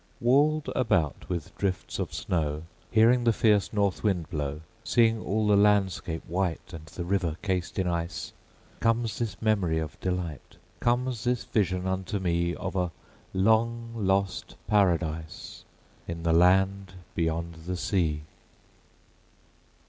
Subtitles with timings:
[0.19, 5.55] Walled about with drifts of snow, Hearing the fierce north wind blow, Seeing all the
[5.55, 8.33] landscape white, And the river cased in ice,
[8.79, 12.91] Comes this memory of delight, Comes this vision unto me Of a
[13.31, 15.65] long lost Paradise
[16.07, 18.23] In the land beyond the sea.